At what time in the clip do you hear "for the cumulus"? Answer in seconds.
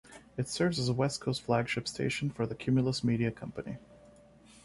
2.31-3.03